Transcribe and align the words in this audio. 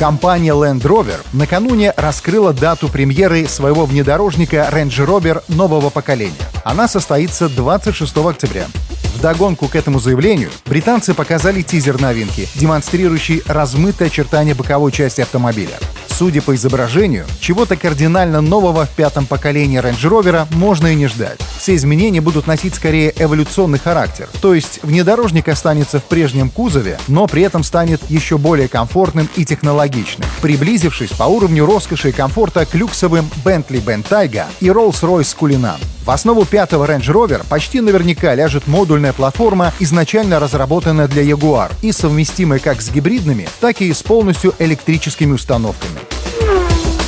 Компания 0.00 0.54
Land 0.54 0.80
Rover 0.80 1.20
накануне 1.34 1.92
раскрыла 1.94 2.54
дату 2.54 2.88
премьеры 2.88 3.46
своего 3.46 3.84
внедорожника 3.84 4.66
Range 4.72 4.88
Rover 4.88 5.42
нового 5.48 5.90
поколения. 5.90 6.32
Она 6.64 6.88
состоится 6.88 7.50
26 7.50 8.16
октября. 8.16 8.64
Вдогонку 9.14 9.68
к 9.68 9.76
этому 9.76 10.00
заявлению 10.00 10.48
британцы 10.64 11.12
показали 11.12 11.60
тизер 11.60 12.00
новинки, 12.00 12.48
демонстрирующий 12.54 13.42
размытые 13.46 14.06
очертания 14.06 14.54
боковой 14.54 14.90
части 14.90 15.20
автомобиля. 15.20 15.78
Судя 16.20 16.42
по 16.42 16.54
изображению, 16.54 17.24
чего-то 17.40 17.76
кардинально 17.76 18.42
нового 18.42 18.84
в 18.84 18.90
пятом 18.90 19.24
поколении 19.24 19.80
Range 19.80 19.94
Rover 19.94 20.46
можно 20.50 20.88
и 20.88 20.94
не 20.94 21.06
ждать. 21.06 21.40
Все 21.56 21.74
изменения 21.76 22.20
будут 22.20 22.46
носить 22.46 22.74
скорее 22.74 23.14
эволюционный 23.16 23.78
характер, 23.78 24.28
то 24.42 24.52
есть 24.52 24.80
внедорожник 24.82 25.48
останется 25.48 25.98
в 25.98 26.04
прежнем 26.04 26.50
кузове, 26.50 26.98
но 27.08 27.26
при 27.26 27.40
этом 27.40 27.64
станет 27.64 28.02
еще 28.10 28.36
более 28.36 28.68
комфортным 28.68 29.30
и 29.34 29.46
технологичным, 29.46 30.28
приблизившись 30.42 31.08
по 31.08 31.24
уровню 31.24 31.64
роскоши 31.64 32.10
и 32.10 32.12
комфорта 32.12 32.66
к 32.66 32.74
люксовым 32.74 33.26
Bentley 33.42 33.82
Bentayga 33.82 34.44
и 34.60 34.66
Rolls-Royce 34.66 35.34
Cullinan. 35.40 35.80
В 36.04 36.10
основу 36.10 36.44
пятого 36.44 36.84
Range 36.84 37.00
Rover 37.00 37.46
почти 37.48 37.80
наверняка 37.80 38.34
ляжет 38.34 38.66
модульная 38.66 39.14
платформа, 39.14 39.72
изначально 39.80 40.38
разработанная 40.38 41.08
для 41.08 41.22
Jaguar 41.22 41.72
и 41.80 41.92
совместимая 41.92 42.58
как 42.58 42.82
с 42.82 42.90
гибридными, 42.90 43.48
так 43.60 43.80
и 43.80 43.90
с 43.90 44.02
полностью 44.02 44.54
электрическими 44.58 45.32
установками. 45.32 46.09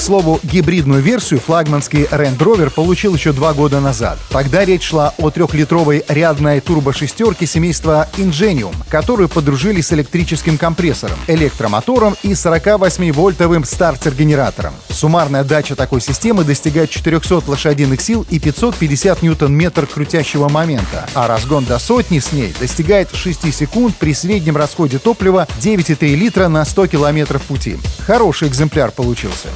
К 0.00 0.02
слову, 0.02 0.40
гибридную 0.42 1.02
версию 1.02 1.40
флагманский 1.40 2.04
Land 2.04 2.38
Rover 2.38 2.70
получил 2.70 3.14
еще 3.14 3.34
два 3.34 3.52
года 3.52 3.80
назад. 3.80 4.18
Тогда 4.30 4.64
речь 4.64 4.84
шла 4.84 5.12
о 5.18 5.28
трехлитровой 5.28 6.04
рядной 6.08 6.60
турбошестерке 6.60 7.44
семейства 7.46 8.08
Ingenium, 8.16 8.74
которую 8.88 9.28
подружили 9.28 9.82
с 9.82 9.92
электрическим 9.92 10.56
компрессором, 10.56 11.18
электромотором 11.26 12.16
и 12.22 12.30
48-вольтовым 12.32 13.66
стартер-генератором. 13.66 14.72
Суммарная 14.88 15.44
дача 15.44 15.76
такой 15.76 16.00
системы 16.00 16.44
достигает 16.44 16.88
400 16.88 17.42
лошадиных 17.46 18.00
сил 18.00 18.24
и 18.30 18.38
550 18.38 19.20
ньютон-метр 19.20 19.86
крутящего 19.86 20.48
момента, 20.48 21.10
а 21.12 21.28
разгон 21.28 21.66
до 21.66 21.78
сотни 21.78 22.20
с 22.20 22.32
ней 22.32 22.54
достигает 22.58 23.14
6 23.14 23.54
секунд 23.54 23.94
при 23.96 24.14
среднем 24.14 24.56
расходе 24.56 24.98
топлива 24.98 25.46
9,3 25.60 26.14
литра 26.14 26.48
на 26.48 26.64
100 26.64 26.86
километров 26.86 27.42
пути. 27.42 27.76
Хороший 28.06 28.48
экземпляр 28.48 28.92
получился. 28.92 29.48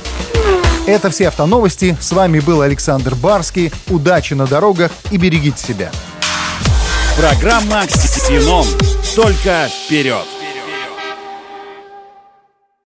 Это 0.87 1.09
все 1.11 1.29
автоновости. 1.29 1.97
С 1.99 2.13
вами 2.13 2.41
был 2.41 2.61
Александр 2.61 3.15
Барский. 3.15 3.73
Удачи 3.89 4.35
на 4.35 4.47
дорогах 4.47 4.93
и 5.11 5.17
берегите 5.17 5.57
себя. 5.57 5.91
Программа 7.17 7.87
«Ксенон». 7.87 8.67
Только 9.15 9.69
вперед! 9.87 10.34